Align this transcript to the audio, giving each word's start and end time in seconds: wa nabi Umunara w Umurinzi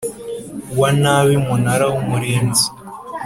wa 0.79 0.89
nabi 1.01 1.33
Umunara 1.41 1.85
w 1.91 1.95
Umurinzi 2.01 2.65